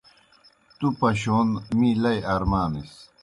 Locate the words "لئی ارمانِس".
2.01-2.91